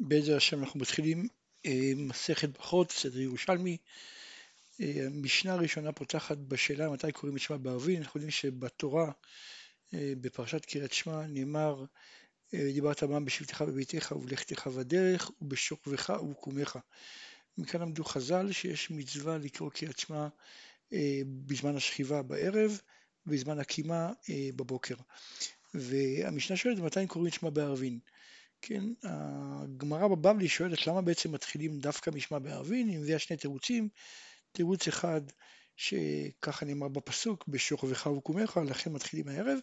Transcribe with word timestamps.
בעזר 0.00 0.36
השם 0.36 0.60
אנחנו 0.60 0.80
מתחילים 0.80 1.28
אה, 1.66 1.92
מסכת 1.96 2.48
ברכות, 2.48 2.90
סדר 2.92 3.20
ירושלמי. 3.20 3.76
אה, 4.80 5.06
המשנה 5.06 5.52
הראשונה 5.52 5.92
פותחת 5.92 6.38
בשאלה 6.38 6.90
מתי 6.90 7.12
קוראים 7.12 7.36
את 7.36 7.42
שמע 7.42 7.56
בערבי. 7.56 7.98
אנחנו 7.98 8.18
יודעים 8.18 8.30
שבתורה, 8.30 9.12
אה, 9.94 10.12
בפרשת 10.20 10.64
קריאת 10.64 10.92
שמע, 10.92 11.26
נאמר 11.26 11.84
דיברת 12.54 13.02
בם 13.02 13.24
בשבתך 13.24 13.62
בביתך 13.62 14.12
ובלכתך 14.16 14.66
בדרך 14.66 15.30
ובשוכבך 15.40 16.12
ובקומך. 16.22 16.78
מכאן 17.58 17.80
למדו 17.80 18.04
חז"ל 18.04 18.52
שיש 18.52 18.90
מצווה 18.90 19.38
לקרוא 19.38 19.70
קריאת 19.70 19.98
שמע 19.98 20.28
בזמן 21.46 21.76
השכיבה 21.76 22.22
בערב, 22.22 22.80
ובזמן 23.26 23.58
הקימה 23.58 24.12
בבוקר. 24.56 24.94
והמשנה 25.74 26.56
שואלת 26.56 26.78
מתי 26.78 27.06
קוראים 27.06 27.28
את 27.28 27.34
שמע 27.34 27.50
בערבין. 27.50 27.98
כן, 28.70 28.84
הגמרא 29.02 30.08
בבבלי 30.08 30.48
שואלת 30.48 30.86
למה 30.86 31.02
בעצם 31.02 31.32
מתחילים 31.32 31.78
דווקא 31.78 32.10
משמע 32.10 32.38
בערבין, 32.38 32.88
היא 32.88 32.98
מביאה 32.98 33.18
שני 33.18 33.36
תירוצים, 33.36 33.88
תירוץ 34.52 34.88
אחד 34.88 35.20
שככה 35.76 36.66
נאמר 36.66 36.88
בפסוק, 36.88 37.48
בשוכבך 37.48 38.06
וקומך, 38.06 38.60
לכן 38.66 38.92
מתחילים 38.92 39.28
הערב, 39.28 39.58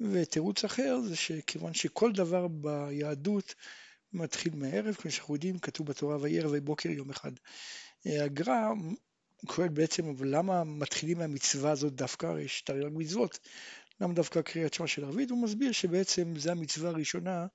ותירוץ 0.00 0.64
אחר 0.64 1.00
זה 1.00 1.16
שכיוון 1.16 1.74
שכל 1.74 2.12
דבר 2.12 2.48
ביהדות 2.48 3.54
מתחיל 4.12 4.54
מהערב, 4.54 4.94
כמו 4.94 5.10
שאנחנו 5.10 5.34
יודעים, 5.34 5.58
כתוב 5.58 5.86
בתורה 5.86 6.16
ויהי 6.20 6.40
ערב 6.40 6.50
ובוקר 6.54 6.90
יום 6.90 7.10
אחד. 7.10 7.32
הגר"א 8.04 8.72
שואל 9.52 9.68
בעצם, 9.68 10.24
למה 10.24 10.64
מתחילים 10.64 11.18
מהמצווה 11.18 11.70
הזאת 11.70 11.94
דווקא, 11.94 12.38
יש 12.40 12.62
תרי"ג 12.62 12.88
מצוות, 12.92 13.38
למה 14.00 14.14
דווקא 14.14 14.42
קריאת 14.42 14.74
שמע 14.74 14.86
של 14.86 15.04
ערבית? 15.04 15.30
הוא 15.30 15.42
מסביר 15.42 15.72
שבעצם 15.72 16.34
זו 16.36 16.50
המצווה 16.50 16.90
הראשונה 16.90 17.46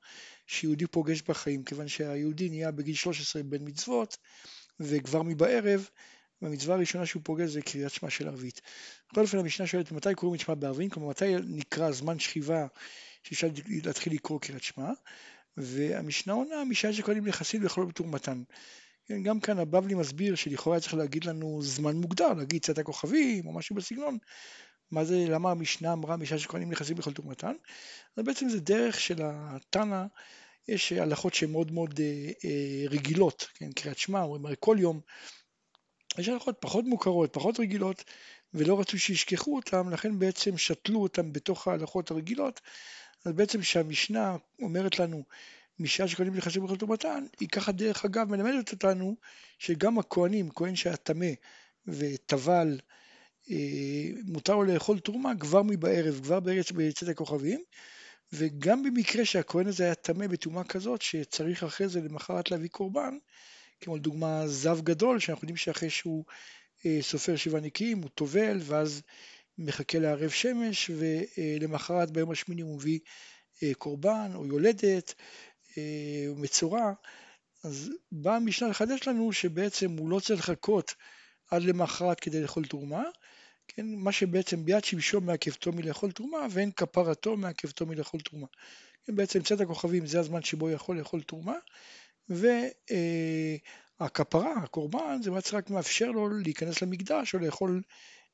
שיהודי 0.47 0.87
פוגש 0.87 1.21
בחיים, 1.21 1.63
כיוון 1.63 1.87
שהיהודי 1.87 2.49
נהיה 2.49 2.71
בגיל 2.71 2.95
13 2.95 3.43
בן 3.43 3.67
מצוות, 3.67 4.17
וכבר 4.79 5.21
מבערב, 5.23 5.89
והמצווה 6.41 6.75
הראשונה 6.75 7.05
שהוא 7.05 7.21
פוגש 7.25 7.49
זה 7.49 7.61
קריאת 7.61 7.91
שמע 7.91 8.09
של 8.09 8.27
ערבית. 8.27 8.61
בכל 9.11 9.21
אופן 9.21 9.37
המשנה 9.37 9.67
שואלת 9.67 9.91
מתי 9.91 10.15
קוראים 10.15 10.35
את 10.35 10.39
שמע 10.39 10.55
בערבית, 10.55 10.93
כלומר 10.93 11.09
מתי 11.09 11.35
נקרא 11.47 11.91
זמן 11.91 12.19
שכיבה 12.19 12.67
שאפשר 13.23 13.47
להתחיל 13.83 14.13
לקרוא 14.13 14.39
קריאת 14.39 14.63
שמע, 14.63 14.91
והמשנה 15.57 16.33
עונה 16.33 16.63
משעה 16.65 16.93
שקוראים 16.93 17.25
לחסיד 17.25 17.63
ויכולו 17.63 17.87
בתור 17.87 18.07
מתן. 18.07 18.43
כן, 19.05 19.23
גם 19.23 19.39
כאן 19.39 19.59
הבבלי 19.59 19.93
מסביר 19.93 20.35
שלכאורה 20.35 20.79
צריך 20.79 20.93
להגיד 20.93 21.25
לנו 21.25 21.59
זמן 21.61 21.95
מוגדר, 21.95 22.33
להגיד 22.33 22.61
צאת 22.61 22.77
הכוכבים 22.77 23.47
או 23.47 23.53
משהו 23.53 23.75
בסגנון, 23.75 24.17
מה 24.91 25.05
זה, 25.05 25.25
למה 25.29 25.51
המשנה 25.51 25.93
אמרה 25.93 26.17
משעה 26.17 26.39
שכהנים 26.39 26.71
נכנסים 26.71 26.97
בכל 26.97 27.13
תרומתן? 27.13 27.53
אז 28.17 28.23
בעצם 28.23 28.49
זה 28.49 28.59
דרך 28.59 28.99
של 28.99 29.15
התנא, 29.23 30.05
יש 30.67 30.91
הלכות 30.91 31.33
שהן 31.33 31.51
מאוד 31.51 31.71
מאוד 31.71 31.99
אה, 31.99 32.31
אה, 32.45 32.85
רגילות, 32.89 33.47
כן, 33.53 33.71
קריאת 33.71 33.97
שמע, 33.97 34.21
אומרים 34.21 34.45
הרי 34.45 34.55
כל 34.59 34.77
יום, 34.79 34.99
יש 36.17 36.29
הלכות 36.29 36.57
פחות 36.59 36.85
מוכרות, 36.85 37.33
פחות 37.33 37.59
רגילות, 37.59 38.03
ולא 38.53 38.79
רצו 38.79 38.99
שישכחו 38.99 39.55
אותן, 39.55 39.89
לכן 39.89 40.19
בעצם 40.19 40.57
שתלו 40.57 41.03
אותן 41.03 41.33
בתוך 41.33 41.67
ההלכות 41.67 42.11
הרגילות, 42.11 42.61
אז 43.25 43.31
בעצם 43.33 43.61
כשהמשנה 43.61 44.35
אומרת 44.61 44.99
לנו 44.99 45.23
משעה 45.79 46.07
שכהנים 46.07 46.35
נכנסים 46.35 46.63
בכל 46.63 46.77
תרומתן, 46.77 47.25
היא 47.39 47.49
ככה 47.49 47.71
דרך 47.71 48.05
אגב 48.05 48.29
מלמדת 48.29 48.71
אותנו 48.71 49.15
שגם 49.59 49.99
הכהנים, 49.99 50.49
כהן 50.55 50.75
שהיה 50.75 50.97
טמא 50.97 51.31
וטבל 51.87 52.79
מותר 54.25 54.55
לו 54.55 54.63
לאכול 54.63 54.99
תרומה 54.99 55.31
כבר 55.39 55.63
מבערב, 55.63 56.19
כבר 56.23 56.39
בארץ 56.39 56.71
בצאת 56.71 57.09
הכוכבים, 57.09 57.61
וגם 58.33 58.83
במקרה 58.83 59.25
שהכהן 59.25 59.67
הזה 59.67 59.83
היה 59.83 59.95
טמא 59.95 60.27
בטומאה 60.27 60.63
כזאת 60.63 61.01
שצריך 61.01 61.63
אחרי 61.63 61.87
זה 61.87 62.01
למחרת 62.01 62.51
להביא 62.51 62.69
קורבן, 62.69 63.17
כמו 63.81 63.95
לדוגמה 63.95 64.47
זב 64.47 64.81
גדול, 64.81 65.19
שאנחנו 65.19 65.45
יודעים 65.45 65.57
שאחרי 65.57 65.89
שהוא 65.89 66.25
אה, 66.85 66.97
סופר 67.01 67.35
שבעה 67.35 67.61
נקיים, 67.61 68.01
הוא 68.01 68.09
טובל 68.09 68.57
ואז 68.61 69.01
מחכה 69.57 69.99
לערב 69.99 70.29
שמש, 70.29 70.91
ולמחרת 70.97 72.11
ביום 72.11 72.31
השמיני 72.31 72.61
הוא 72.61 72.75
מביא 72.75 72.99
אה, 73.63 73.71
קורבן 73.77 74.31
או 74.35 74.45
יולדת 74.45 75.13
או 76.27 76.35
מצורע, 76.35 76.93
אז 77.63 77.91
באה 78.11 78.35
המשנה 78.35 78.67
לחדש 78.67 79.07
לנו 79.07 79.33
שבעצם 79.33 79.91
הוא 79.91 80.09
לא 80.09 80.19
צריך 80.19 80.39
לחכות 80.39 80.95
עד 81.51 81.61
למחרת 81.61 82.19
כדי 82.19 82.41
לאכול 82.41 82.65
תרומה, 82.65 83.03
כן, 83.67 83.85
מה 83.95 84.11
שבעצם 84.11 84.65
ביד 84.65 84.83
שמשו 84.83 85.21
מעכבתו 85.21 85.71
מלאכול 85.71 86.11
תרומה 86.11 86.47
ואין 86.49 86.71
כפרתו 86.71 87.37
מעכבתו 87.37 87.85
מלאכול 87.85 88.19
תרומה. 88.19 88.47
כן, 89.05 89.15
בעצם 89.15 89.43
צאת 89.43 89.61
הכוכבים 89.61 90.05
זה 90.05 90.19
הזמן 90.19 90.43
שבו 90.43 90.69
יכול 90.69 90.99
לאכול 90.99 91.21
תרומה 91.21 91.55
והכפרה, 93.99 94.51
אה, 94.51 94.63
הקורבן, 94.63 95.21
זה 95.21 95.31
בעצם 95.31 95.57
רק 95.57 95.69
מאפשר 95.69 96.11
לו 96.11 96.29
להיכנס 96.29 96.81
למקדש 96.81 97.33
או 97.33 97.39
לאכול 97.39 97.81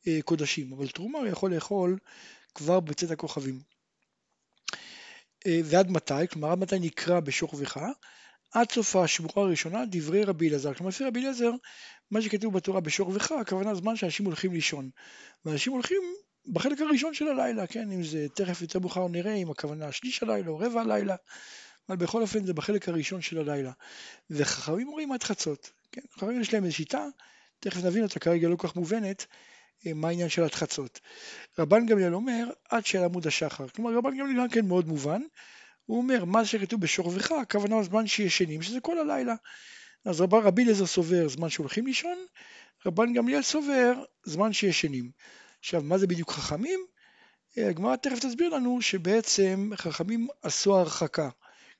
אה, 0.07 0.19
קודשים, 0.25 0.73
אבל 0.73 0.87
תרומה 0.87 1.19
הוא 1.19 1.27
יכול 1.27 1.53
לאכול 1.53 1.97
כבר 2.55 2.79
בצאת 2.79 3.11
הכוכבים. 3.11 3.59
אה, 5.47 5.61
ועד 5.63 5.91
מתי? 5.91 6.27
כלומר 6.31 6.51
עד 6.51 6.59
מתי 6.59 6.79
נקרא 6.79 7.19
בשוכבך? 7.19 7.79
עד 8.51 8.71
סוף 8.71 8.95
השבועה 8.95 9.47
הראשונה 9.47 9.83
דברי 9.89 10.23
רבי 10.23 10.49
אלעזר. 10.49 10.73
כלומר 10.73 10.89
לפי 10.89 11.03
רבי 11.03 11.25
אלעזר 11.25 11.51
מה 12.11 12.21
שכתוב 12.21 12.53
בתורה 12.53 12.79
בשוכבך, 12.81 13.31
הכוונה 13.31 13.75
זמן 13.75 13.95
שאנשים 13.95 14.25
הולכים 14.25 14.53
לישון. 14.53 14.89
ואנשים 15.45 15.73
הולכים 15.73 16.01
בחלק 16.47 16.81
הראשון 16.81 17.13
של 17.13 17.27
הלילה, 17.27 17.67
כן, 17.67 17.91
אם 17.91 18.03
זה 18.03 18.27
תכף 18.33 18.61
יותר 18.61 18.79
מאוחר 18.79 19.07
נראה 19.07 19.33
אם 19.33 19.51
הכוונה 19.51 19.91
שליש 19.91 20.23
הלילה 20.23 20.49
או 20.49 20.57
רבע 20.57 20.81
הלילה, 20.81 21.15
אבל 21.89 21.97
בכל 21.97 22.21
אופן 22.21 22.45
זה 22.45 22.53
בחלק 22.53 22.89
הראשון 22.89 23.21
של 23.21 23.37
הלילה. 23.37 23.71
וחכמים 24.29 24.87
אומרים 24.87 25.11
עד 25.11 25.23
חצות, 25.23 25.71
כן, 25.91 26.01
חכמים 26.15 26.41
יש 26.41 26.53
להם 26.53 26.63
איזו 26.63 26.75
שיטה, 26.75 27.05
תכף 27.59 27.83
נבין 27.83 28.03
אותה 28.03 28.19
כרגע 28.19 28.47
לא 28.47 28.55
כל 28.55 28.67
כך 28.67 28.75
מובנת, 28.75 29.25
אה, 29.87 29.93
מה 29.93 30.07
העניין 30.07 30.29
של 30.29 30.43
עד 30.43 30.53
חצות. 30.53 30.99
רבן 31.59 31.85
גמליאל 31.85 32.13
אומר 32.13 32.47
עד 32.69 32.85
של 32.85 33.03
עמוד 33.03 33.27
השחר, 33.27 33.67
כלומר 33.67 33.97
רבן 33.97 34.17
גמליאל 34.17 34.37
גם 34.37 34.49
כן 34.49 34.65
מאוד 34.65 34.87
מובן, 34.87 35.21
הוא 35.91 35.97
אומר 35.97 36.25
מה 36.25 36.45
שכתוב 36.45 36.81
בשוכבך, 36.81 37.31
הכוונה 37.31 37.83
זמן 37.83 38.07
שישנים, 38.07 38.61
שזה 38.61 38.79
כל 38.79 38.97
הלילה. 38.97 39.35
אז 40.05 40.21
רב, 40.21 40.33
רבי 40.33 40.63
אליעזר 40.63 40.85
סובר 40.85 41.29
זמן 41.29 41.49
שהולכים 41.49 41.87
לישון, 41.87 42.17
רבן 42.85 43.13
גמליאל 43.13 43.41
סובר 43.41 44.03
זמן 44.23 44.53
שישנים. 44.53 45.11
עכשיו, 45.59 45.81
מה 45.81 45.97
זה 45.97 46.07
בדיוק 46.07 46.31
חכמים? 46.31 46.79
אה, 47.57 47.69
הגמרא 47.69 47.95
תכף 47.95 48.19
תסביר 48.19 48.49
לנו 48.49 48.81
שבעצם 48.81 49.69
חכמים 49.75 50.27
עשו 50.41 50.75
הרחקה. 50.75 51.29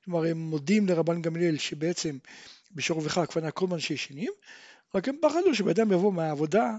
כלומר, 0.04 0.24
הם 0.24 0.38
מודים 0.38 0.88
לרבן 0.88 1.22
גמליאל 1.22 1.58
שבעצם 1.58 2.18
בשוכבך 2.72 3.18
הכוונה 3.18 3.50
כל 3.50 3.66
זמן 3.66 3.80
שישנים, 3.80 4.32
רק 4.94 5.08
הם 5.08 5.16
פחדו 5.22 5.54
שבן 5.54 5.92
יבוא 5.92 6.12
מהעבודה, 6.12 6.70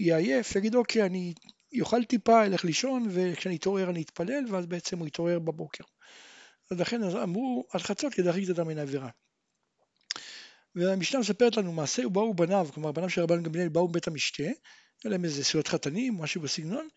יהיה 0.00 0.16
עייף, 0.16 0.56
יגיד 0.56 0.74
אוקיי, 0.74 1.02
אני 1.02 1.34
יאכל 1.72 2.04
טיפה, 2.04 2.44
אלך 2.44 2.64
לישון, 2.64 3.06
וכשאני 3.10 3.56
אתעורר 3.56 3.90
אני 3.90 4.02
אתפלל, 4.02 4.44
ואז 4.48 4.66
בעצם 4.66 4.98
הוא 4.98 5.06
יתעורר 5.06 5.38
בבוקר. 5.38 5.84
אז 6.70 6.80
לכן 6.80 7.02
אמרו 7.02 7.64
על 7.70 7.80
חצות 7.80 8.14
כדי 8.14 8.26
להרחיק 8.26 8.44
את 8.44 8.50
אדם 8.50 8.68
מן 8.68 8.78
העבירה. 8.78 9.08
והמשנה 10.74 11.20
מספרת 11.20 11.56
לנו 11.56 11.72
מעשה 11.72 12.06
ובאו 12.06 12.34
בניו, 12.34 12.68
כלומר 12.74 12.92
בניו 12.92 13.10
של 13.10 13.22
רבן 13.22 13.42
גמליאל 13.42 13.68
באו 13.68 13.88
מבית 13.88 14.06
המשתה, 14.06 14.42
היה 14.42 14.52
להם 15.04 15.24
איזה 15.24 15.44
סעודת 15.44 15.68
חתנים, 15.68 16.18
משהו 16.18 16.40
בסגנון, 16.40 16.88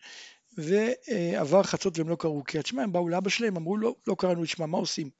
ועבר 0.58 1.62
חצות 1.62 1.98
והם 1.98 2.08
לא 2.08 2.16
קראו 2.16 2.44
קריאת 2.44 2.66
שמע, 2.66 2.82
הם 2.82 2.92
באו 2.92 3.08
לאבא 3.08 3.30
שלהם, 3.30 3.56
אמרו 3.56 3.76
לא, 3.76 3.94
לא 4.06 4.16
קראנו 4.18 4.44
את 4.44 4.48
שמע, 4.48 4.66
מה 4.66 4.78
עושים? 4.78 5.10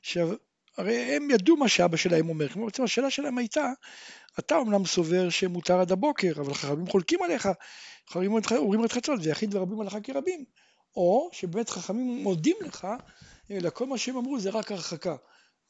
עכשיו, 0.00 0.28
הרי 0.76 0.96
הם 0.96 1.30
ידעו 1.30 1.56
מה 1.56 1.68
שאבא 1.68 1.96
שלהם 1.96 2.28
אומר, 2.28 2.48
כלומר 2.48 2.66
בעצם 2.66 2.82
השאלה 2.82 3.10
שלהם 3.10 3.38
הייתה, 3.38 3.72
אתה 4.38 4.58
אמנם 4.58 4.86
סובר 4.86 5.30
שמותר 5.30 5.80
עד 5.80 5.92
הבוקר, 5.92 6.32
אבל 6.36 6.54
חכמים 6.54 6.86
חולקים 6.86 7.22
עליך, 7.22 7.48
חכמים 8.10 8.32
אומרים 8.50 8.84
את 8.84 8.92
חצות, 8.92 9.20
ויחיד 9.22 9.54
ורבים 9.54 9.80
עליך 9.80 9.96
כרבים, 10.02 10.44
או 10.96 11.28
שבאמת 11.32 11.70
חכמים 11.70 12.06
מודים 12.06 12.56
לך, 12.60 12.88
אלא 13.50 13.70
כל 13.70 13.86
מה 13.86 13.98
שהם 13.98 14.16
אמרו 14.16 14.40
זה 14.40 14.50
רק 14.50 14.72
הרחקה, 14.72 15.16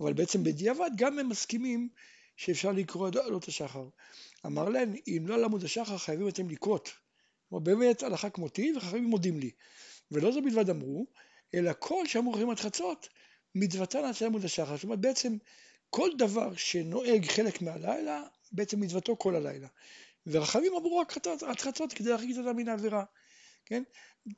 אבל 0.01 0.13
בעצם 0.13 0.45
בדיעבד 0.45 0.91
גם 0.97 1.19
הם 1.19 1.29
מסכימים 1.29 1.89
שאפשר 2.37 2.73
לקרוא 2.73 3.07
עד 3.07 3.17
עלות 3.17 3.49
השחר. 3.49 3.89
אמר 4.47 4.69
להם, 4.69 4.95
אם 5.07 5.25
לא 5.27 5.35
על 5.35 5.45
עמוד 5.45 5.65
השחר 5.65 5.99
חייבים 5.99 6.29
אתם 6.29 6.49
לקרות. 6.49 6.91
כלומר 7.49 7.65
באמת 7.65 8.03
הלכה 8.03 8.31
כמותי 8.31 8.73
וחכמים 8.77 9.05
מודים 9.05 9.41
לי. 9.41 9.51
ולא 10.11 10.33
זו 10.33 10.43
בלבד 10.43 10.71
אמרו, 10.71 11.07
אלא 11.55 11.73
כל 11.79 12.07
שאמרו 12.07 12.33
חכמים 12.33 12.51
עד 12.51 12.61
חצות, 12.61 13.09
מצוותן 13.55 14.05
עד 14.05 14.15
עמוד 14.27 14.45
השחר. 14.45 14.75
זאת 14.75 14.85
אומרת 14.85 14.99
בעצם 14.99 15.37
כל 15.91 16.11
דבר 16.19 16.57
שנוהג 16.57 17.27
חלק 17.27 17.63
מהלילה, 17.63 18.23
בעצם 18.53 18.81
מצוותו 18.81 19.17
כל 19.17 19.37
הלילה. 19.37 19.69
ורחמים 20.27 20.73
אמרו 20.75 20.99
רק 20.99 21.15
עד 21.43 21.61
חצות 21.61 21.93
כדי 21.93 22.11
להרחיק 22.11 22.31
את 22.37 22.45
אדם 22.45 22.57
מן 22.57 22.69
העבירה. 22.69 23.05
כן? 23.67 23.83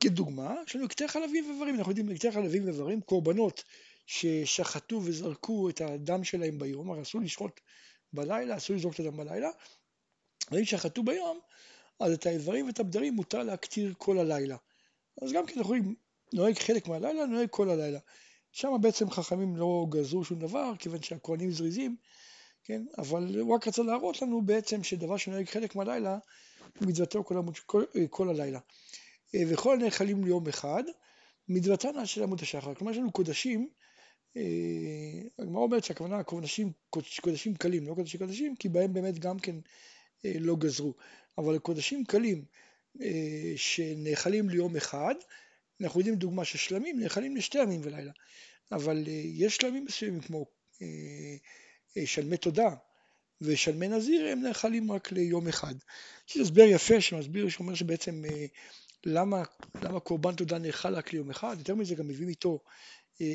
כדוגמה, 0.01 0.55
יש 0.67 0.77
לנו 0.77 0.89
קטעי 0.89 1.09
חלבים 1.09 1.51
ואיברים, 1.51 1.75
אנחנו 1.75 1.93
יודעים 1.93 2.17
קטעי 2.17 2.33
חלבים 2.33 2.65
ואיברים, 2.65 3.01
קורבנות 3.01 3.65
ששחטו 4.07 5.01
וזרקו 5.05 5.69
את 5.69 5.81
הדם 5.81 6.25
שלהם 6.25 6.59
ביום, 6.59 6.91
הרי 6.91 7.03
אסור 7.03 7.21
לשחוט 7.21 7.61
בלילה, 8.13 8.57
אסור 8.57 8.77
לזרוק 8.77 8.95
את 8.95 9.01
הדם 9.01 9.17
בלילה, 9.17 9.51
ואם 10.51 10.65
שחטו 10.65 11.03
ביום, 11.03 11.39
אז 12.01 12.13
את 12.13 12.27
האיברים 12.27 12.67
ואת 12.67 12.81
הבדרים 12.81 13.15
מותר 13.15 13.43
להקטיר 13.43 13.95
כל 13.99 14.19
הלילה. 14.19 14.57
אז 15.23 15.33
גם 15.33 15.47
כן 15.47 15.53
אנחנו 15.57 15.69
רואים, 15.69 15.95
נוהג 16.33 16.59
חלק 16.59 16.89
מהלילה, 16.89 17.27
נוהג 17.27 17.49
כל 17.51 17.71
הלילה. 17.71 17.99
שם 18.53 18.77
בעצם 18.81 19.11
חכמים 19.11 19.57
לא 19.57 19.87
גזרו 19.89 20.25
שום 20.25 20.39
דבר, 20.39 20.73
כיוון 20.79 21.03
שהכהנים 21.03 21.51
זריזים, 21.51 21.97
כן? 22.65 22.83
אבל 22.99 23.41
הוא 23.41 23.55
רק 23.55 23.69
רצה 23.69 23.83
להראות 23.83 24.23
לנו 24.23 24.43
בעצם 24.43 24.85
שדבר 24.85 25.17
שנוהג 25.17 25.49
חלק 25.49 25.77
מהלילה, 25.77 26.19
מצוותו 26.81 27.25
כל, 27.25 27.41
כל, 27.67 27.85
כל 28.11 28.29
הלילה. 28.29 28.61
אה, 29.35 29.43
וכל 29.49 29.81
הנאכלים 29.81 30.25
ליום 30.25 30.49
אחד, 30.49 30.85
מצוותן 31.49 32.07
של 32.07 32.23
עמוד 32.23 32.43
השחר. 32.43 32.75
כלומר, 32.75 32.93
יש 32.93 32.99
לנו 32.99 33.13
קודשים, 33.13 33.69
אה, 34.37 34.43
הגמרא 35.39 35.63
אומרת 35.63 35.85
שהכוונה 35.85 36.23
קודשים, 36.23 36.73
קודשים 37.21 37.55
קלים, 37.55 37.89
לא 37.89 37.95
קודשים 37.95 38.21
קודשים, 38.21 38.57
כי 38.57 38.69
בהם 38.69 38.93
באמת 38.93 39.19
גם 39.19 39.39
כן 39.39 39.57
אה, 40.25 40.33
לא 40.41 40.57
גזרו. 40.57 40.95
אבל 41.39 41.59
קודשים 41.59 42.05
קלים 42.05 42.45
שנאכלים 43.57 44.49
ליום 44.49 44.77
אחד, 44.77 45.15
אנחנו 45.81 46.01
יודעים 46.01 46.17
דוגמה 46.17 46.45
ששלמים 46.45 47.01
נאכלים 47.01 47.37
לשתי 47.37 47.59
ימים 47.59 47.81
ולילה. 47.85 48.13
אבל 48.73 49.05
יש 49.35 49.57
שלמים 49.57 49.85
מסוימים 49.85 50.21
כמו 50.21 50.47
שלמי 52.05 52.37
תודה 52.37 52.69
ושלמי 53.41 53.89
נזיר, 53.89 54.27
הם 54.27 54.43
נאכלים 54.43 54.93
רק 54.93 55.13
ליום 55.13 55.49
אחד. 55.49 55.75
יש 56.29 56.37
הסבר 56.37 56.63
יפה 56.63 57.01
שמסביר, 57.01 57.49
שאומר 57.49 57.75
שבעצם 57.75 58.23
למה, 59.06 59.43
למה 59.83 60.00
קורבן 60.00 60.35
תודה 60.35 60.59
נאכל 60.59 60.95
רק 60.95 61.12
ליום 61.12 61.31
אחד, 61.31 61.56
יותר 61.59 61.75
מזה 61.75 61.95
גם 61.95 62.09
מביאים 62.09 62.29
איתו 62.29 62.59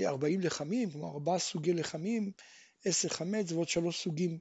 40 0.06 0.40
אה, 0.40 0.46
לחמים, 0.46 0.92
כלומר 0.92 1.08
ארבעה 1.08 1.40
סוגי 1.40 1.74
לחמים, 1.74 2.32
עשר 2.86 3.10
חמץ 3.10 3.52
ועוד 3.52 3.70
שלוש 3.70 4.04
סוגים, 4.04 4.40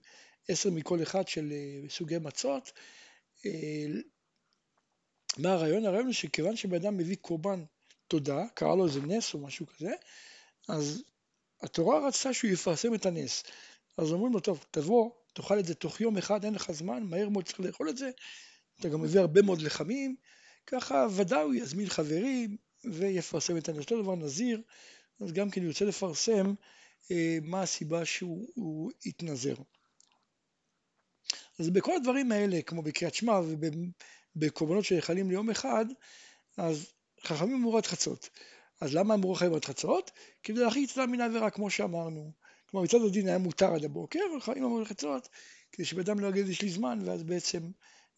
עשר 0.49 0.71
מכל 0.71 1.03
אחד 1.03 1.29
של 1.29 1.53
אה, 1.53 1.89
סוגי 1.89 2.19
מצות. 2.19 2.73
אה, 3.47 3.87
מה 5.39 5.53
הרעיון? 5.53 5.87
הרעיון 5.87 6.07
הוא 6.07 6.13
שכיוון 6.13 6.57
שבן 6.57 6.77
אדם 6.77 6.97
מביא 6.97 7.17
קורבן 7.17 7.65
תודה, 8.09 8.45
קרא 8.55 8.77
לו 8.77 8.87
איזה 8.87 9.01
נס 9.01 9.35
או 9.35 9.39
משהו 9.39 9.67
כזה, 9.67 9.93
אז 10.69 11.03
התורה 11.63 12.09
רצתה 12.09 12.35
שהוא 12.35 12.51
יפרסם 12.51 12.95
את 12.95 13.07
הנס. 13.07 13.43
אז 13.99 14.13
אומרים 14.13 14.33
לו, 14.33 14.41
טוב, 14.41 14.65
תבוא, 14.71 15.11
תאכל 15.33 15.59
את 15.59 15.65
זה 15.65 15.75
תוך 15.75 16.01
יום 16.01 16.19
אחד, 16.19 16.45
אין 16.45 16.55
לך 16.55 16.73
זמן, 16.73 17.03
מהר 17.03 17.29
מאוד 17.29 17.45
צריך 17.45 17.61
לאכול 17.61 17.89
את 17.89 17.97
זה, 17.97 18.11
אתה 18.81 18.89
גם 18.89 19.03
מביא 19.03 19.21
הרבה 19.21 19.43
מאוד 19.43 19.63
לחמים, 19.63 20.17
ככה 20.67 21.07
ודאי 21.17 21.43
הוא 21.43 21.55
יזמין 21.55 21.89
חברים 21.89 22.57
ויפרסם 22.85 23.57
את 23.57 23.69
הנס. 23.69 23.79
אותו 23.79 24.03
דבר 24.03 24.15
נזיר, 24.15 24.63
אז 25.21 25.33
גם 25.33 25.51
כן 25.51 25.61
הוא 25.61 25.69
ירצה 25.69 25.85
לפרסם 25.85 26.55
אה, 27.11 27.39
מה 27.43 27.63
הסיבה 27.63 28.05
שהוא 28.05 28.91
התנזר. 29.07 29.55
אז 31.59 31.71
בכל 31.71 31.97
הדברים 31.97 32.33
האלה, 32.33 32.63
כמו 32.63 32.83
בקריאת 32.83 33.15
שמע 33.15 33.41
ובקורבנות 34.37 34.85
שנאכלים 34.85 35.31
ליום 35.31 35.51
אחד, 35.51 35.85
אז 36.57 36.93
חכמים 37.25 37.55
אמרו 37.55 37.77
עד 37.79 37.87
חצות. 37.87 38.29
אז 38.81 38.95
למה 38.95 39.15
אמרו 39.15 39.35
חכמים 39.35 39.55
עד 39.55 39.65
חצות? 39.65 40.11
כדי 40.43 40.61
להרחיק 40.61 40.91
את 40.91 40.99
מן 40.99 41.21
העבירה, 41.21 41.51
כמו 41.51 41.71
שאמרנו. 41.71 42.33
כלומר, 42.67 42.85
מצד 42.85 42.99
הדין 43.07 43.29
היה 43.29 43.39
מותר 43.39 43.75
עד 43.75 43.85
הבוקר, 43.85 44.21
חכמים 44.41 44.65
אמרו 44.65 44.81
לחצות, 44.81 45.29
כדי 45.73 45.85
שבן 45.85 46.01
אדם 46.01 46.21
לא 46.21 46.27
יגיד 46.27 46.49
יש 46.49 46.63
לי 46.63 46.71
זמן, 46.71 46.99
ואז 47.05 47.23
בעצם 47.23 47.71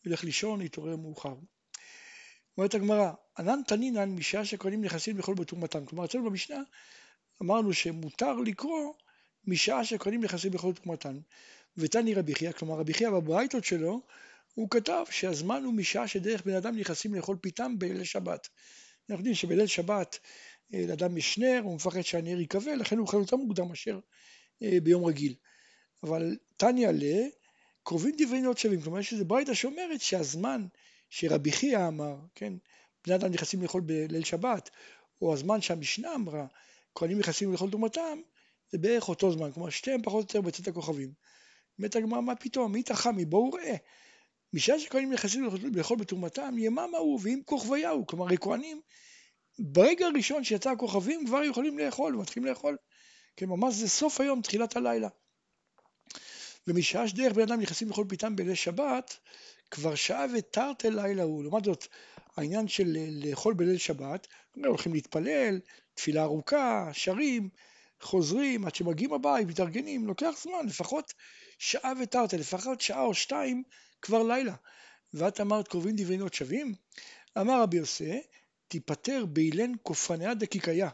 ילך 0.04 0.24
לישון, 0.24 0.60
יתעורר 0.60 0.96
מאוחר. 0.96 1.34
אומרת 2.58 2.74
הגמרא, 2.74 3.10
ענן 3.38 3.60
תנינן 3.66 4.10
משעה 4.10 4.44
שכהנים 4.44 4.84
נכנסים 4.84 5.16
לאכול 5.16 5.34
בתרומתם. 5.34 5.86
כלומר, 5.86 6.04
אצלנו 6.04 6.24
במשנה 6.24 6.62
אמרנו 7.42 7.72
שמותר 7.72 8.34
לקרוא 8.34 8.92
משעה 9.46 9.84
שכהנים 9.84 10.24
נכנסים 10.24 10.52
לאכול 10.52 10.72
בתרומתם. 10.72 11.18
ותני 11.76 12.14
רבי 12.14 12.34
חייא, 12.34 12.52
כלומר 12.52 12.74
רבי 12.74 12.94
חייא 12.94 13.10
בברייתות 13.10 13.64
שלו, 13.64 14.00
הוא 14.54 14.70
כתב 14.70 15.04
שהזמן 15.10 15.64
הוא 15.64 15.74
משעה 15.74 16.08
שדרך 16.08 16.42
בן 16.46 16.54
אדם 16.54 16.76
נכנסים 16.76 17.14
לאכול 17.14 17.36
פיתם 17.40 17.78
בליל 17.78 18.04
שבת. 18.04 18.48
אנחנו 19.10 19.20
יודעים 19.20 19.34
שבליל 19.34 19.66
שבת 19.66 20.18
אה, 20.74 20.84
לאדם 20.88 21.16
יש 21.16 21.38
נר, 21.38 21.60
הוא 21.64 21.74
מפחד 21.74 22.00
שהנר 22.00 22.40
ייקבל, 22.40 22.74
לכן 22.74 22.98
הוא 22.98 23.06
אוכל 23.06 23.16
יותר 23.16 23.36
מוקדם 23.36 23.68
מאשר 23.68 23.98
אה, 24.62 24.78
ביום 24.82 25.04
רגיל. 25.04 25.34
אבל 26.02 26.36
תניא 26.56 26.88
ל... 26.88 27.02
קרובים 27.84 28.14
דברי 28.18 28.40
נאות 28.40 28.58
שווים, 28.58 28.80
כלומר 28.80 28.98
יש 28.98 29.12
איזה 29.12 29.24
ברייתא 29.24 29.54
שאומרת 29.54 30.00
שהזמן 30.00 30.66
שרבי 31.16 31.52
חייא 31.52 31.88
אמר, 31.88 32.16
כן, 32.34 32.52
בני 33.04 33.14
אדם 33.14 33.30
נכנסים 33.30 33.62
לאכול 33.62 33.80
בליל 33.80 34.24
שבת, 34.24 34.70
או 35.22 35.34
הזמן 35.34 35.60
שהמשנה 35.60 36.14
אמרה, 36.14 36.46
כהנים 36.94 37.18
נכנסים 37.18 37.52
לאכול 37.52 37.70
תרומתם, 37.70 38.18
זה 38.70 38.78
בערך 38.78 39.08
אותו 39.08 39.32
זמן, 39.32 39.52
כלומר 39.52 39.70
שתיהם 39.70 40.02
פחות 40.02 40.34
או 40.34 40.38
יותר 40.38 40.40
בצאת 40.40 40.68
הכוכבים. 40.68 41.12
באמת 41.78 41.96
הגמרא, 41.96 42.20
מה 42.20 42.36
פתאום, 42.36 42.72
מי 42.72 42.82
תחמי, 42.82 43.24
בואו 43.24 43.50
ראה. 43.50 43.76
משעה 44.52 44.78
שכהנים 44.78 45.12
נכנסים 45.12 45.48
לאכול 45.74 45.98
בתרומתם, 45.98 46.54
יממה 46.58 46.98
הוא 46.98 47.20
ואם 47.22 47.40
כוכביה 47.44 47.90
הוא, 47.90 48.06
כלומר 48.06 48.32
הכהנים, 48.32 48.80
ברגע 49.58 50.06
הראשון 50.06 50.44
שיצא 50.44 50.70
הכוכבים 50.70 51.26
כבר 51.26 51.44
יכולים 51.44 51.78
לאכול, 51.78 52.16
ומתחילים 52.16 52.48
לאכול, 52.48 52.76
כן, 53.36 53.46
ממש 53.46 53.74
זה 53.74 53.88
סוף 53.88 54.20
היום, 54.20 54.42
תחילת 54.42 54.76
הלילה. 54.76 55.08
ומשעה 56.66 57.08
שדרך 57.08 57.32
בן 57.32 57.42
אדם 57.42 57.60
נכנסים 57.60 57.88
לאכול 57.88 58.06
פיתם 58.08 58.36
בליל 58.36 58.54
שבת, 58.54 59.16
כבר 59.70 59.94
שעה 59.94 60.26
ותרתי 60.34 60.90
לילה 60.90 61.22
הוא. 61.22 61.42
לעומת 61.42 61.64
זאת, 61.64 61.86
העניין 62.36 62.68
של 62.68 62.96
לאכול 63.24 63.54
בליל 63.54 63.78
שבת, 63.78 64.26
הולכים 64.64 64.92
להתפלל, 64.92 65.60
תפילה 65.94 66.22
ארוכה, 66.22 66.90
שרים, 66.92 67.48
חוזרים, 68.00 68.64
עד 68.64 68.74
שמגיעים 68.74 69.12
הבית, 69.12 69.48
מתארגנים, 69.48 70.06
לוקח 70.06 70.34
זמן, 70.42 70.66
לפחות 70.66 71.14
שעה 71.58 71.92
ותרתי, 72.02 72.36
לפחות 72.36 72.80
שעה 72.80 73.02
או 73.02 73.14
שתיים 73.14 73.62
כבר 74.02 74.22
לילה. 74.22 74.54
ואת 75.14 75.40
אמרת 75.40 75.68
קרובים 75.68 75.96
דברינות 75.96 76.34
שווים? 76.34 76.74
אמר 77.40 77.62
רבי 77.62 77.76
יוסי, 77.76 78.20
תיפטר 78.68 79.24
באילן 79.26 79.72
כופניה 79.82 80.34
דקיקיה. 80.34 80.88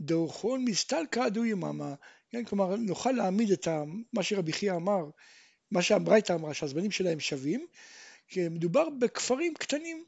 דאורחון 0.00 0.64
מסתלקא 0.64 1.28
דו 1.28 1.44
יממה. 1.44 1.94
כן, 2.34 2.44
כלומר, 2.44 2.76
נוכל 2.76 3.12
להעמיד 3.12 3.50
את 3.50 3.68
מה 4.12 4.22
שרבי 4.22 4.52
חייא 4.52 4.72
אמר 4.72 5.04
מה 5.70 5.82
שהברייתא 5.82 6.32
אמרה, 6.32 6.54
שהזמנים 6.54 6.90
שלהם 6.90 7.20
שווים, 7.20 7.66
כי 8.28 8.48
מדובר 8.48 8.88
בכפרים 8.90 9.54
קטנים, 9.54 10.04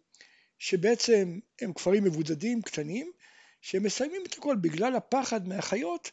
שבעצם 0.58 1.38
הם 1.60 1.72
כפרים 1.72 2.04
מבודדים, 2.04 2.62
קטנים, 2.62 3.12
שהם 3.60 3.82
מסיימים 3.82 4.22
את 4.26 4.34
הכל, 4.34 4.56
בגלל 4.56 4.96
הפחד 4.96 5.48
מהחיות, 5.48 6.10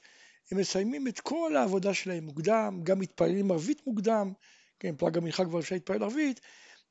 הם 0.52 0.58
מסיימים 0.58 1.08
את 1.08 1.20
כל 1.20 1.56
העבודה 1.56 1.94
שלהם 1.94 2.24
מוקדם, 2.24 2.80
גם 2.84 3.00
מתפללים 3.00 3.52
ערבית 3.52 3.88
מוקדם, 3.88 4.34
כן, 4.80 4.96
פלג 4.98 5.18
המנחה 5.18 5.46
כבר 5.46 5.60
אפשר 5.60 5.76
להתפלל 5.76 6.04
ערבית, 6.04 6.42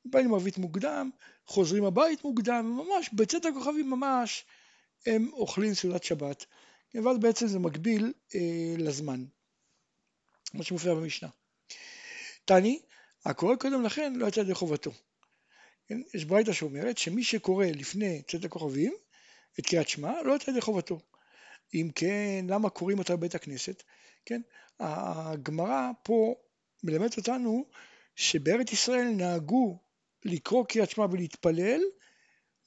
מתפללים 0.05 0.33
ערבית 0.33 0.57
מוקדם, 0.57 1.09
חוזרים 1.45 1.85
הבית 1.85 2.23
מוקדם, 2.23 2.65
ממש 2.65 3.09
בצאת 3.13 3.45
הכוכבים 3.45 3.89
ממש 3.89 4.45
הם 5.05 5.29
אוכלים 5.33 5.73
סעודת 5.73 6.03
שבת, 6.03 6.45
ואז 6.93 7.17
בעצם 7.17 7.47
זה 7.47 7.59
מקביל 7.59 8.13
אה, 8.35 8.75
לזמן, 8.77 9.25
מה 10.53 10.63
שמופיע 10.63 10.93
במשנה. 10.93 11.29
תני, 12.45 12.81
הקורא 13.25 13.55
קודם 13.55 13.83
לכן 13.83 14.13
לא 14.15 14.27
יצא 14.27 14.39
ידי 14.39 14.53
חובתו. 14.53 14.91
כן? 15.87 16.01
יש 16.13 16.25
ברייתא 16.25 16.53
שאומרת 16.53 16.97
שמי 16.97 17.23
שקורא 17.23 17.65
לפני 17.65 18.21
צאת 18.21 18.45
הכוכבים 18.45 18.93
את 19.59 19.65
קריאת 19.65 19.89
שמע 19.89 20.21
לא 20.21 20.35
יצא 20.35 20.51
ידי 20.51 20.61
חובתו. 20.61 20.99
אם 21.73 21.89
כן, 21.95 22.45
למה 22.49 22.69
קוראים 22.69 22.99
אותה 22.99 23.15
בבית 23.15 23.35
הכנסת? 23.35 23.83
כן? 24.25 24.41
הגמרא 24.79 25.91
פה 26.03 26.35
מלמדת 26.83 27.17
אותנו 27.17 27.65
שבארץ 28.15 28.71
ישראל 28.71 29.07
נהגו 29.07 29.77
לקרוא 30.25 30.65
קריאת 30.65 30.89
שמע 30.89 31.05
ולהתפלל 31.11 31.81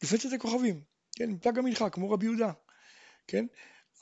לפני 0.02 0.18
צאת 0.18 0.32
הכוכבים, 0.32 0.80
כן? 1.16 1.38
פלג 1.38 1.58
המנחה, 1.58 1.90
כמו 1.90 2.10
רבי 2.10 2.26
יהודה, 2.26 2.52
כן? 3.26 3.46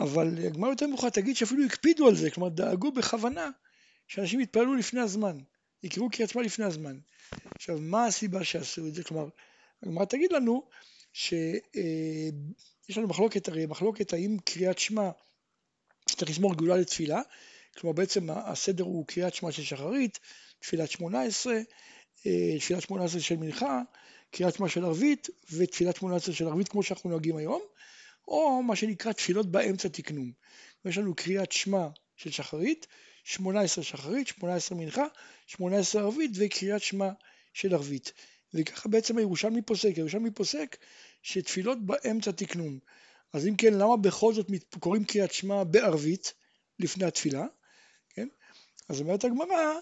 אבל 0.00 0.46
הגמרא 0.46 0.70
יותר 0.70 0.86
מאוחר 0.86 1.08
תגיד 1.08 1.36
שאפילו 1.36 1.64
הקפידו 1.64 2.08
על 2.08 2.14
זה, 2.14 2.30
כלומר 2.30 2.48
דאגו 2.48 2.92
בכוונה 2.92 3.50
שאנשים 4.08 4.40
יתפללו 4.40 4.74
לפני 4.74 5.00
הזמן. 5.00 5.38
יקראו 5.82 6.10
קריאת 6.10 6.30
שמע 6.30 6.42
לפני 6.42 6.64
הזמן. 6.64 6.98
עכשיו, 7.54 7.78
מה 7.80 8.06
הסיבה 8.06 8.44
שעשו 8.44 8.86
את 8.86 8.94
זה? 8.94 9.04
כלומר, 9.04 9.28
הגמרא 9.82 10.04
תגיד 10.04 10.32
לנו 10.32 10.68
שיש 11.12 11.60
אה, 11.76 12.96
לנו 12.96 13.08
מחלוקת, 13.08 13.48
הרי 13.48 13.66
מחלוקת 13.66 14.12
האם 14.12 14.36
קריאת 14.44 14.78
שמע 14.78 15.10
צריך 16.08 16.30
לשמור 16.30 16.54
גאולה 16.54 16.76
לתפילה, 16.76 17.20
כלומר 17.78 17.96
בעצם 17.96 18.30
הסדר 18.30 18.84
הוא 18.84 19.06
קריאת 19.06 19.34
שמע 19.34 19.52
של 19.52 19.62
שחרית, 19.62 20.18
תפילת 20.60 20.90
שמונה 20.90 21.22
עשרה, 21.22 21.58
אה, 22.26 22.58
תפילת 22.58 22.82
שמונה 22.82 23.04
עשרה 23.04 23.20
של 23.20 23.36
מנחה, 23.36 23.80
קריאת 24.30 24.54
שמע 24.54 24.68
של 24.68 24.84
ערבית 24.84 25.28
ותפילת 25.52 25.96
שמונה 25.96 26.16
עשרה 26.16 26.34
של 26.34 26.46
ערבית 26.46 26.68
כמו 26.68 26.82
שאנחנו 26.82 27.10
נוהגים 27.10 27.36
היום, 27.36 27.62
או 28.28 28.62
מה 28.62 28.76
שנקרא 28.76 29.12
תפילות 29.12 29.50
באמצע 29.50 29.88
תקנום. 29.88 30.32
יש 30.84 30.98
לנו 30.98 31.14
קריאת 31.14 31.52
שמע 31.52 31.88
של 32.16 32.30
שחרית, 32.30 32.86
18 33.24 33.84
שחרית, 33.84 34.26
18 34.26 34.78
מנחה, 34.78 35.04
18 35.46 36.02
ערבית 36.02 36.30
וקריאת 36.34 36.82
שמע 36.82 37.10
של 37.52 37.74
ערבית. 37.74 38.12
וככה 38.54 38.88
בעצם 38.88 39.18
הירושלמי 39.18 39.62
פוסק, 39.62 39.92
הירושלמי 39.96 40.30
פוסק 40.30 40.76
שתפילות 41.22 41.86
באמצע 41.86 42.30
תקנום. 42.30 42.78
אז 43.32 43.46
אם 43.46 43.56
כן, 43.56 43.74
למה 43.74 43.96
בכל 43.96 44.34
זאת 44.34 44.46
קוראים 44.80 45.04
קריאת 45.04 45.32
שמע 45.32 45.64
בערבית 45.64 46.34
לפני 46.78 47.04
התפילה? 47.04 47.46
כן? 48.08 48.28
אז 48.88 49.00
אומרת 49.00 49.24
הגמרא, 49.24 49.72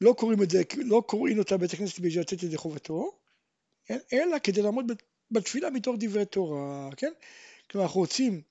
לא 0.00 0.14
קוראים 0.18 0.42
את 0.42 0.50
זה, 0.50 0.62
לא 0.76 1.02
קוראים 1.06 1.38
אותה 1.38 1.56
בית 1.56 1.72
הכנסת 1.72 1.98
בשביל 1.98 2.20
לתת 2.20 2.42
ידי 2.42 2.56
חובתו, 2.56 3.18
כן? 3.86 3.98
אלא 4.12 4.38
כדי 4.38 4.62
לעמוד 4.62 4.92
בתפילה 5.30 5.70
מתוך 5.70 5.96
דברי 5.98 6.24
תורה, 6.24 6.88
כן? 6.96 7.12
כלומר 7.70 7.86
אנחנו 7.86 8.00
רוצים 8.00 8.42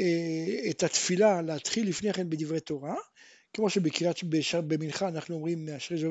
אה, 0.00 0.70
את 0.70 0.82
התפילה 0.82 1.42
להתחיל 1.42 1.88
לפני 1.88 2.12
כן 2.12 2.30
בדברי 2.30 2.60
תורה, 2.60 2.94
כמו 3.54 3.70
שבקריאת, 3.70 4.24
במנחה 4.66 5.08
אנחנו 5.08 5.34
אומרים 5.34 5.66
מאשרי 5.66 5.98
זו 5.98 6.08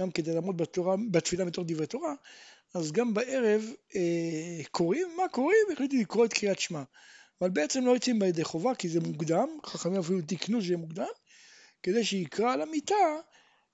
גם 0.00 0.10
כדי 0.10 0.34
לעמוד 0.34 0.56
בתורה, 0.56 0.96
בתפילה 1.10 1.44
בתור 1.44 1.64
דברי 1.68 1.86
תורה, 1.86 2.14
אז 2.74 2.92
גם 2.92 3.14
בערב 3.14 3.62
אה, 3.96 4.64
קוראים, 4.70 5.08
מה 5.16 5.28
קוראים? 5.28 5.66
החליטו 5.72 5.96
לקרוא 5.96 6.24
את 6.24 6.32
קריאת 6.32 6.58
שמע. 6.58 6.82
אבל 7.40 7.50
בעצם 7.50 7.86
לא 7.86 7.90
יוצאים 7.90 8.18
בידי 8.18 8.44
חובה 8.44 8.74
כי 8.74 8.88
זה 8.88 9.00
מוקדם, 9.00 9.48
חכמים 9.66 10.00
אפילו 10.00 10.22
תיקנו 10.22 10.62
שזה 10.62 10.76
מוקדם, 10.76 11.06
כדי 11.82 12.04
שיקרא 12.04 12.52
על 12.52 12.62
המיטה, 12.62 12.94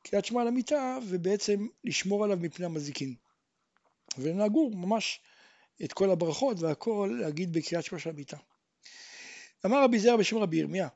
קריאת 0.03 0.25
שמע 0.25 0.41
על 0.41 0.49
המיטה, 0.49 0.99
ובעצם 1.09 1.67
לשמור 1.85 2.25
עליו 2.25 2.39
מפני 2.41 2.67
המזיקין. 2.67 3.15
ונהגו 4.19 4.71
ממש 4.71 5.21
את 5.85 5.93
כל 5.93 6.11
הברכות 6.11 6.61
והכל 6.61 7.17
להגיד 7.21 7.53
בקריאת 7.53 7.85
שמע 7.85 7.99
של 7.99 8.11
המיטה. 8.11 8.37
אמר 9.67 9.85
רבי 9.85 9.99
זרע 9.99 10.17
בשם 10.17 10.39
רבי 10.39 10.57
ירמיה, 10.57 10.89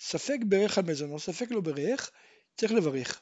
ספק 0.00 0.38
ברך 0.46 0.78
על 0.78 0.84
מזונו, 0.84 1.18
ספק 1.18 1.50
לא 1.50 1.60
ברך, 1.60 2.10
צריך 2.56 2.72
לברך. 2.72 3.20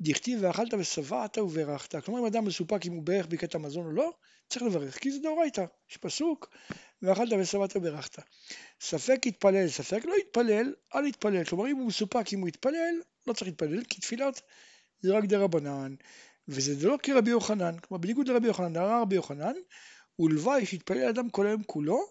דכתיב 0.00 0.38
ואכלת 0.42 0.74
ושבעת 0.78 1.38
וברכת. 1.38 2.04
כלומר 2.04 2.20
אם 2.20 2.26
אדם 2.26 2.44
מסופק 2.44 2.86
אם 2.86 2.92
הוא 2.92 3.02
ברך 3.02 3.26
ברכת 3.28 3.54
המזון 3.54 3.86
או 3.86 3.90
לא, 3.90 4.12
צריך 4.48 4.62
לברך, 4.62 4.98
כי 4.98 5.10
זה 5.10 5.18
דאורייתא. 5.22 5.64
יש 5.90 5.96
פסוק, 5.96 6.48
ואכלת 7.02 7.28
ושבעת 7.40 7.76
וברכת. 7.76 8.22
ספק 8.80 9.26
יתפלל, 9.26 9.68
ספק 9.68 10.04
לא 10.04 10.14
יתפלל, 10.14 10.74
אל 10.94 11.06
יתפלל. 11.06 11.44
כלומר 11.44 11.70
אם 11.70 11.76
הוא 11.76 11.86
מסופק 11.86 12.32
אם 12.32 12.40
הוא 12.40 12.48
יתפלל, 12.48 13.00
לא 13.26 13.32
צריך 13.32 13.46
להתפלל, 13.46 13.84
כי 13.84 14.00
תפילות 14.00 14.40
זה 15.00 15.12
רק 15.12 15.24
דה 15.24 15.38
רבנן, 15.38 15.94
וזה 16.48 16.88
לא 16.88 16.98
כרבי 17.02 17.30
יוחנן. 17.30 17.78
כלומר 17.78 18.02
בניגוד 18.02 18.28
לרבי 18.28 18.46
יוחנן, 18.46 18.76
הרע 18.76 19.00
רבי 19.02 19.14
יוחנן, 19.14 19.52
ולוואי 20.18 20.66
שיתפלל 20.66 21.08
אדם 21.08 21.30
כל 21.30 21.46
היום 21.46 21.62
כולו, 21.62 22.06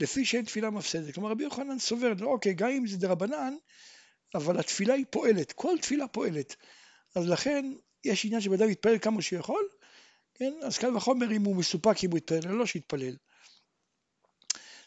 לפי 0.00 0.24
שאין 0.24 0.44
תפילה 0.44 0.70
מפסדת. 0.70 1.14
כלומר 1.14 1.30
רבי 1.30 1.44
יוחנן 1.44 1.78
סובר, 1.78 2.12
לא 2.18 2.26
אוקיי, 2.26 2.54
גם 2.54 2.68
אם 2.68 2.86
זה 2.86 2.96
דה 2.96 3.08
רבנן, 3.08 3.54
אבל 4.34 4.60
התפילה 4.60 4.94
היא 4.94 5.04
פועלת, 5.10 5.52
כל 5.52 5.76
תפילה 5.82 6.08
פועלת. 6.08 6.56
אז 7.14 7.28
לכן 7.28 7.72
יש 8.04 8.24
עניין 8.24 8.40
שבן 8.40 8.54
אדם 8.54 8.70
יתפלל 8.70 8.98
כמה 8.98 9.22
שהוא 9.22 9.38
יכול, 9.38 9.68
כן? 10.34 10.52
אז 10.62 10.78
קל 10.78 10.96
וחומר 10.96 11.32
אם 11.32 11.44
הוא 11.44 11.56
מסופק 11.56 12.04
אם 12.04 12.10
הוא 12.10 12.18
יתפלל 12.18 12.52
לא 12.52 12.66
שיתפלל. 12.66 13.16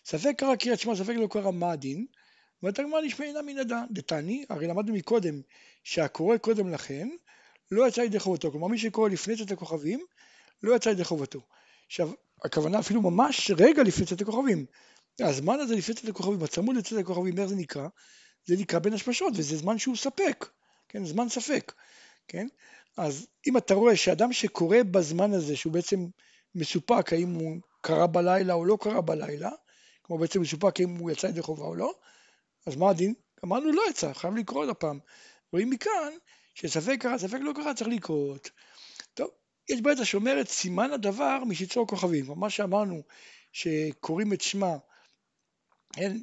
ספק 0.06 0.34
קרא 0.38 0.56
קריאת 0.56 0.80
שמע, 0.80 0.96
ספק 0.96 1.14
לא 1.16 1.28
קרא 1.32 1.52
מה 1.52 1.72
הדין, 1.72 2.06
והתגמר 2.64 3.02
נשמע 3.02 3.26
אינה 3.26 3.42
מן 3.42 3.58
הדן. 3.58 3.84
דתני, 3.92 4.46
הרי 4.50 4.68
למדנו 4.68 4.94
מקודם 4.94 5.42
שהקורא 5.84 6.38
קודם 6.38 6.74
לכן 6.74 7.10
לא 7.72 7.88
יצא 7.88 8.02
ידי 8.02 8.20
חובתו, 8.20 8.52
כלומר 8.52 8.68
מי 8.68 8.78
שקורא 8.78 9.10
לפני 9.10 9.38
צאת 9.38 9.52
הכוכבים 9.52 10.06
לא 10.64 10.76
יצא 10.76 10.90
ידי 10.90 11.04
חובתו. 11.04 11.42
עכשיו, 11.88 12.12
הכוונה 12.44 12.80
אפילו 12.80 13.02
ממש 13.02 13.52
רגע 13.58 13.84
לפני 13.84 14.06
צאת 14.06 14.22
הכוכבים. 14.22 14.66
הזמן 15.20 15.60
הזה 15.60 15.76
לפני 15.76 15.96
צאת 15.96 16.10
הכוכבים, 16.10 16.44
הצמוד 16.44 16.76
לצאת 16.76 17.00
הכוכבים, 17.00 17.38
איך 17.38 17.46
זה 17.48 17.56
נקרא? 17.56 17.88
זה 18.46 18.56
נקרא 18.58 18.80
בין 18.80 18.94
השמשות, 18.94 19.34
וזה 19.36 19.58
זמן 19.58 19.78
שהוא 19.78 19.96
ספק, 19.96 20.46
כן? 20.90 21.06
זמן 21.06 21.30
ספק. 21.30 21.74
כן? 22.28 22.48
אז 22.98 23.28
אם 23.48 23.58
אתה 23.58 23.74
רואה 23.74 23.96
שאדם 23.96 24.34
שקורא 24.34 24.78
בזמן 24.92 25.34
הזה, 25.34 25.56
שהוא 25.56 25.74
בעצם 25.74 26.06
מסופק 26.56 27.14
האם 27.14 27.34
הוא 27.34 27.58
קרא 27.82 28.06
בלילה 28.06 28.54
או 28.54 28.66
לא 28.66 28.78
קרא 28.82 29.02
בלילה, 29.02 29.50
כמו 30.04 30.18
בעצם 30.18 30.42
מסופק 30.42 30.80
האם 30.80 30.90
הוא 30.90 31.12
יצא 31.12 31.28
ידי 31.28 31.42
חובה 31.42 31.66
או 31.66 31.76
לא, 31.76 31.94
אז 32.68 32.76
מה 32.76 32.90
הדין? 32.90 33.14
אמרנו 33.46 33.72
לא 33.72 33.82
יצא, 33.90 34.14
חייב 34.14 34.36
לקרוא 34.36 34.62
עוד 34.62 34.70
הפעם. 34.70 35.00
רואים 35.52 35.70
מכאן 35.70 36.14
שספק 36.54 36.98
קרא, 37.00 37.18
ספק 37.18 37.40
לא 37.42 37.52
קרא, 37.56 37.74
צריך 37.74 37.90
לקרות. 37.90 38.50
יש 39.70 39.82
בעצם 39.82 40.06
שאומרת 40.06 40.48
סימן 40.48 40.92
הדבר 40.92 41.44
משיצור 41.48 41.88
כוכבים, 41.88 42.26
מה 42.36 42.50
שאמרנו 42.50 43.02
שקוראים 43.52 44.34
את 44.34 44.42
שמע 44.42 44.76
כן, 45.94 46.18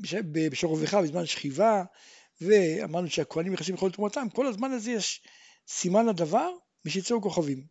בשורבך 0.50 0.94
בזמן 0.94 1.26
שכיבה, 1.26 1.84
ואמרנו 2.40 3.10
שהכהנים 3.10 3.52
נכנסים 3.52 3.74
לכל 3.74 3.90
תרומתם, 3.90 4.28
כל 4.28 4.46
הזמן 4.46 4.72
הזה 4.72 4.90
יש 4.90 5.22
סימן 5.68 6.08
הדבר 6.08 6.50
משיצאו 6.84 7.22
כוכבים. 7.22 7.66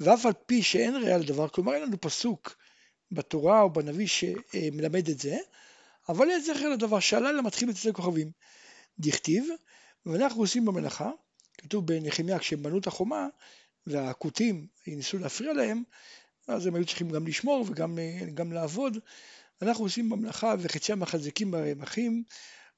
ואף 0.00 0.26
על 0.26 0.32
פי 0.46 0.62
שאין 0.62 0.96
ראיה 0.96 1.18
לדבר, 1.18 1.48
כלומר 1.48 1.74
אין 1.74 1.82
לנו 1.82 2.00
פסוק 2.00 2.56
בתורה 3.10 3.62
או 3.62 3.72
בנביא 3.72 4.06
שמלמד 4.06 5.08
את 5.08 5.18
זה, 5.18 5.36
אבל 6.08 6.28
יש 6.30 6.46
זכר 6.46 6.68
לדבר 6.68 7.00
שהלילה 7.00 7.42
מתחיל 7.42 7.68
בצאצאי 7.68 7.92
כוכבים. 7.92 8.30
דכתיב, 8.98 9.48
ואנחנו 10.06 10.40
עושים 10.40 10.64
במלאכה, 10.64 11.10
כתוב 11.58 11.86
בנחמיה 11.86 12.38
כשהם 12.38 12.62
בנו 12.62 12.78
את 12.78 12.86
החומה 12.86 13.26
והכותים 13.86 14.66
ניסו 14.86 15.18
להפריע 15.18 15.52
להם, 15.52 15.82
אז 16.48 16.66
הם 16.66 16.74
היו 16.74 16.86
צריכים 16.86 17.10
גם 17.10 17.26
לשמור 17.26 17.64
וגם 17.68 18.52
לעבוד. 18.52 18.98
אנחנו 19.62 19.84
עושים 19.84 20.10
במלאכה 20.10 20.54
וחצי 20.58 20.92
המחזיקים 20.92 21.50
ברמחים, 21.50 22.24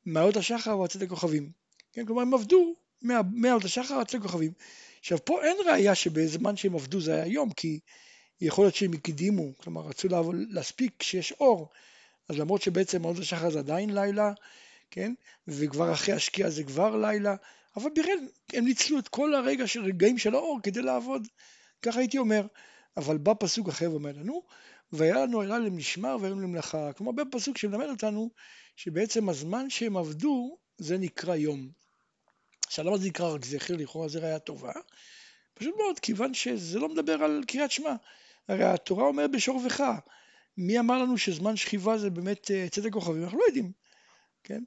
מעלות 0.05 0.37
השחר 0.37 0.79
והצאת 0.79 1.03
הכוכבים. 1.03 1.51
כן, 1.93 2.07
כלומר 2.07 2.23
הם 2.23 2.35
עבדו 2.35 2.75
מעלות 3.33 3.65
השחר 3.65 3.95
עד 3.95 4.07
לכוכבים. 4.15 4.53
עכשיו 5.01 5.25
פה 5.25 5.45
אין 5.45 5.57
ראייה 5.67 5.95
שבזמן 5.95 6.57
שהם 6.57 6.75
עבדו 6.75 7.01
זה 7.01 7.15
היה 7.15 7.27
יום, 7.27 7.51
כי 7.51 7.81
יכול 8.41 8.65
להיות 8.65 8.75
שהם 8.75 8.93
הקדימו, 8.93 9.57
כלומר 9.57 9.81
רצו 9.81 10.09
להספיק 10.49 10.93
כשיש 10.99 11.33
אור, 11.33 11.69
אז 12.29 12.39
למרות 12.39 12.63
שבעצם 12.63 13.03
מעלות 13.03 13.19
השחר 13.19 13.51
זה 13.51 13.59
עדיין 13.59 13.95
לילה, 13.95 14.33
כן, 14.91 15.13
וכבר 15.49 15.93
אחרי 15.93 16.15
השקיעה 16.15 16.51
זה 16.51 16.65
כבר 16.65 16.97
לילה, 16.97 17.35
אבל 17.77 17.91
בכלל 17.97 18.29
הם 18.53 18.65
ניצלו 18.65 18.99
את 18.99 19.09
כל 19.09 19.35
הרגע 19.35 19.67
של 19.67 19.85
רגעים 19.85 20.19
של 20.19 20.35
האור 20.35 20.61
כדי 20.63 20.83
לעבוד, 20.83 21.29
ככה 21.83 21.99
הייתי 21.99 22.19
אומר. 22.19 22.47
אבל 22.97 23.19
בא 23.19 23.33
פסוק 23.41 23.69
אחר 23.69 23.91
ואומר 23.91 24.13
לנו, 24.13 24.43
והיה 24.93 25.15
לנו 25.15 25.43
אלה 25.43 25.59
למשמר 25.59 26.17
והיום 26.21 26.41
למלאכה. 26.41 26.93
כלומר 26.93 27.13
בפסוק 27.13 27.59
שמלמד 27.59 27.87
אותנו 27.87 28.31
שבעצם 28.77 29.29
הזמן 29.29 29.71
שהם 29.71 29.97
עבדו 29.97 30.59
זה 30.79 30.99
נקרא 30.99 31.37
יום. 31.37 31.69
עכשיו 32.67 32.85
למה 32.85 32.99
זה 32.99 33.09
נקרא 33.09 33.35
רק 33.35 33.45
זכר? 33.45 33.77
לכאורה 33.77 34.09
זה 34.09 34.19
ראייה 34.19 34.39
טובה. 34.39 34.73
פשוט 35.55 35.75
מאוד, 35.77 36.01
כיוון 36.01 36.35
שזה 36.35 36.79
לא 36.79 36.89
מדבר 36.89 37.25
על 37.25 37.45
קריאת 37.47 37.71
שמע. 37.71 37.95
הרי 38.49 38.65
התורה 38.65 39.05
אומרת 39.05 39.31
בשורבך. 39.31 39.85
מי 40.57 40.79
אמר 40.79 41.03
לנו 41.03 41.19
שזמן 41.19 41.57
שכיבה 41.57 41.99
זה 41.99 42.11
באמת 42.11 42.51
אה, 42.51 42.67
צדק 42.71 42.93
כוכבים? 42.93 43.25
אנחנו 43.25 43.39
לא 43.39 43.45
יודעים, 43.45 43.73
כן? 44.45 44.63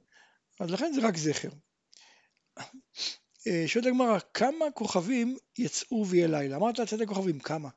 אז 0.60 0.70
לכן 0.70 0.92
זה 0.92 1.00
רק 1.08 1.16
זכר. 1.16 1.48
אה, 3.46 3.64
שואלת 3.66 3.86
הגמרא, 3.86 4.18
כמה 4.34 4.70
כוכבים 4.74 5.36
יצאו 5.58 6.06
ויהיה 6.06 6.26
לילה? 6.26 6.56
אמרת 6.56 6.80
צדק 6.80 7.08
כוכבים, 7.08 7.40
כמה? 7.40 7.68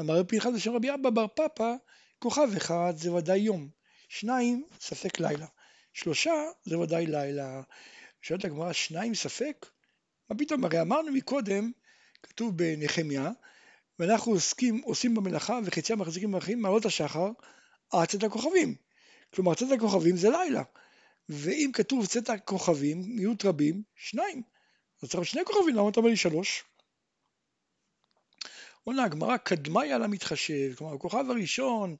אמר 0.00 0.18
רבי 0.18 0.28
פנחס 0.28 0.54
בשם 0.54 0.74
רבי 0.74 0.94
אבא 0.94 1.10
בר 1.10 1.26
פפא, 1.26 1.74
כוכב 2.18 2.48
אחד 2.56 2.92
זה 2.96 3.12
ודאי 3.12 3.38
יום, 3.38 3.68
שניים 4.08 4.64
ספק 4.80 5.20
לילה, 5.20 5.46
שלושה 5.92 6.32
זה 6.64 6.78
ודאי 6.78 7.06
לילה. 7.06 7.62
שואלת 8.22 8.44
הגמרא, 8.44 8.72
שניים 8.72 9.14
ספק? 9.14 9.66
מה 10.30 10.38
פתאום, 10.38 10.64
הרי 10.64 10.80
אמרנו 10.80 11.12
מקודם, 11.12 11.70
כתוב 12.22 12.56
בנחמיה, 12.56 13.30
ואנחנו 13.98 14.32
עוסקים, 14.32 14.80
עושים 14.84 15.14
במלאכה 15.14 15.58
וחצי 15.64 15.92
המחזיקים 15.92 16.30
במלאכים 16.30 16.62
מעלות 16.62 16.84
השחר 16.84 17.30
עד 17.92 18.08
צאת 18.08 18.22
הכוכבים. 18.22 18.74
כלומר 19.34 19.54
צאת 19.54 19.72
הכוכבים 19.72 20.16
זה 20.16 20.30
לילה. 20.30 20.62
ואם 21.28 21.70
כתוב 21.72 22.06
צאת 22.06 22.30
הכוכבים, 22.30 23.02
מיעוט 23.06 23.44
רבים, 23.44 23.82
שניים. 23.96 24.42
אז 25.02 25.08
צריך 25.10 25.24
שני 25.24 25.44
כוכבים, 25.44 25.74
למה 25.74 25.88
אתה 25.88 26.00
אומר 26.00 26.10
לי 26.10 26.16
שלוש? 26.16 26.64
עונה 28.84 29.04
הגמרא 29.04 29.36
קדמיה 29.36 29.98
למתחשב, 29.98 30.74
כלומר 30.74 30.94
הכוכב 30.94 31.24
הראשון, 31.30 31.96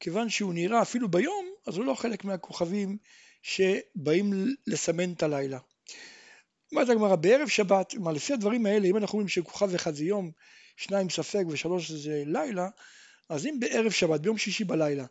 כיוון 0.00 0.28
שהוא 0.28 0.54
נראה 0.54 0.82
אפילו 0.82 1.08
ביום, 1.10 1.46
אז 1.66 1.76
הוא 1.76 1.84
לא 1.84 1.94
חלק 1.94 2.24
מהכוכבים 2.24 2.98
שבאים 3.42 4.32
לסמן 4.66 5.12
את 5.12 5.22
הלילה. 5.22 5.58
אומרת 6.72 6.88
הגמרא, 6.88 7.16
בערב 7.16 7.48
שבת, 7.48 7.90
כלומר 7.90 8.12
לפי 8.12 8.32
הדברים 8.32 8.66
האלה, 8.66 8.88
אם 8.88 8.96
אנחנו 8.96 9.12
אומרים 9.12 9.28
שכוכב 9.28 9.74
אחד 9.74 9.94
זה 9.94 10.04
יום, 10.04 10.30
שניים 10.76 11.10
ספק 11.10 11.44
ושלוש 11.48 11.90
זה 11.90 12.22
לילה, 12.26 12.68
אז 13.28 13.46
אם 13.46 13.60
בערב 13.60 13.90
שבת, 13.90 14.20
ביום 14.20 14.38
שישי 14.38 14.64
בלילה, 14.64 15.04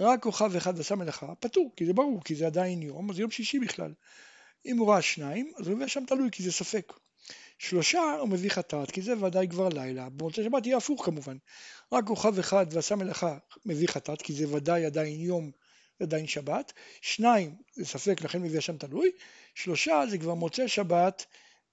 רק 0.00 0.22
כוכב 0.22 0.56
אחד 0.56 0.80
עשה 0.80 0.94
מלאכה, 0.94 1.34
פטור, 1.40 1.72
כי 1.76 1.86
זה 1.86 1.92
ברור, 1.92 2.24
כי 2.24 2.34
זה 2.34 2.46
עדיין 2.46 2.82
יום, 2.82 3.10
אז 3.10 3.18
יום 3.18 3.30
שישי 3.30 3.58
בכלל. 3.58 3.92
אם 4.66 4.78
הוא 4.78 4.90
ראה 4.90 5.02
שניים, 5.02 5.52
אז 5.56 5.66
הוא 5.66 5.76
מביא 5.76 5.86
שם 5.86 6.04
תלוי, 6.06 6.28
כי 6.32 6.42
זה 6.42 6.52
ספק. 6.52 6.92
שלושה 7.58 8.16
הוא 8.20 8.28
מביא 8.28 8.50
חטאת, 8.50 8.90
כי 8.90 9.02
זה 9.02 9.24
ודאי 9.24 9.48
כבר 9.48 9.68
לילה. 9.68 10.08
במוצאי 10.08 10.44
שבת 10.44 10.66
יהיה 10.66 10.76
הפוך 10.76 11.04
כמובן. 11.04 11.36
רק 11.92 12.04
כוכב 12.06 12.38
אחד 12.38 12.66
ועשה 12.70 12.96
מלאכה 12.96 13.38
מביא 13.66 13.88
חטאת, 13.88 14.22
כי 14.22 14.32
זה 14.32 14.54
ודאי 14.54 14.84
עדיין 14.84 15.20
יום 15.20 15.50
עדיין 16.02 16.26
שבת, 16.26 16.72
שניים 17.00 17.54
זה 17.72 17.84
ספק 17.84 18.20
לכן 18.22 18.42
מביא 18.42 18.58
השם 18.58 18.76
תלוי, 18.76 19.10
שלושה 19.54 20.02
זה 20.10 20.18
כבר 20.18 20.34
מוצא 20.34 20.66
שבת 20.66 21.26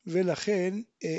ולכן 0.08 0.74
אה, 1.04 1.18